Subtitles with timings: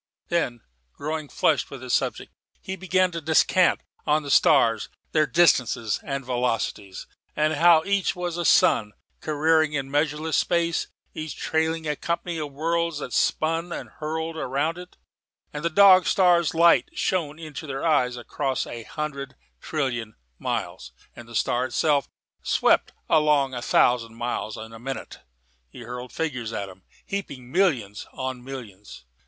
[0.29, 0.61] Then,
[0.93, 6.25] growing flushed with his subject, he began to descant on these stars, their distances and
[6.25, 12.39] velocities; how that each was a sun, careering in measureless space, each trailing a company
[12.39, 14.97] of worlds that spun and hurtled round it;
[15.51, 21.27] that the Dog star's light shone into their eyes across a hundred trillion miles; that
[21.27, 22.09] the star itself
[22.41, 25.19] swept along a thousand miles in a minute.
[25.69, 29.05] He hurled figures at them, heaping millions on millions.